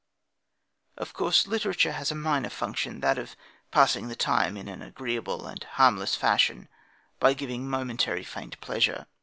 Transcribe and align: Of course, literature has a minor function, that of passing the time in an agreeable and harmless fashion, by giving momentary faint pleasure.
Of 0.97 1.13
course, 1.13 1.45
literature 1.45 1.91
has 1.91 2.09
a 2.09 2.15
minor 2.15 2.49
function, 2.49 3.01
that 3.01 3.19
of 3.19 3.35
passing 3.69 4.07
the 4.07 4.15
time 4.15 4.57
in 4.57 4.67
an 4.67 4.81
agreeable 4.81 5.45
and 5.45 5.63
harmless 5.63 6.15
fashion, 6.15 6.69
by 7.19 7.35
giving 7.35 7.69
momentary 7.69 8.23
faint 8.23 8.59
pleasure. 8.61 9.05